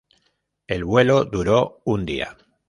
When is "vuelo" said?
0.83-1.25